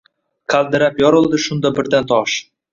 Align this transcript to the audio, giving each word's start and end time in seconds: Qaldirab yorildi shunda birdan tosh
Qaldirab 0.53 0.97
yorildi 1.05 1.43
shunda 1.45 1.73
birdan 1.79 2.11
tosh 2.17 2.43